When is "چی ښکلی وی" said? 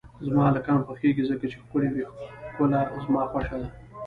1.51-2.05